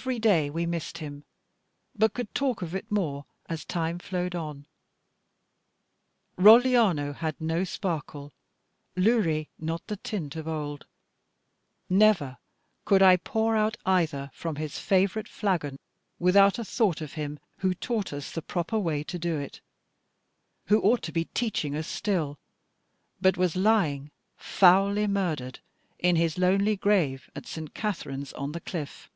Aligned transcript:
Every 0.00 0.18
day 0.18 0.50
we 0.50 0.66
missed 0.66 0.98
him; 0.98 1.22
but 1.94 2.12
could 2.12 2.34
talk 2.34 2.60
of 2.60 2.74
it 2.74 2.90
more 2.90 3.24
as 3.48 3.64
time 3.64 4.00
flowed 4.00 4.34
on. 4.34 4.66
Rogliano 6.36 7.14
had 7.14 7.40
no 7.40 7.62
sparkle, 7.62 8.32
Luri 8.96 9.48
not 9.60 9.86
the 9.86 9.96
tint 9.98 10.34
of 10.34 10.48
old: 10.48 10.86
never 11.88 12.38
could 12.84 13.00
I 13.00 13.16
pour 13.16 13.54
out 13.54 13.76
either 13.86 14.28
from 14.34 14.56
his 14.56 14.76
favourite 14.76 15.28
flagon, 15.28 15.78
without 16.18 16.58
a 16.58 16.64
thought 16.64 17.00
of 17.00 17.12
him 17.12 17.38
who 17.58 17.72
taught 17.72 18.12
us 18.12 18.32
the 18.32 18.42
proper 18.42 18.80
way 18.80 19.04
to 19.04 19.20
do 19.20 19.38
it; 19.38 19.60
who 20.64 20.80
ought 20.80 21.02
to 21.02 21.12
be 21.12 21.26
teaching 21.26 21.76
us 21.76 21.86
still, 21.86 22.40
but 23.20 23.36
was 23.36 23.54
lying 23.54 24.10
foully 24.36 25.06
murdered 25.06 25.60
in 26.00 26.16
his 26.16 26.38
lonely 26.38 26.74
grave 26.74 27.30
at 27.36 27.46
St. 27.46 27.72
Katharine's 27.72 28.32
on 28.32 28.50
the 28.50 28.60
Cliff. 28.60 29.12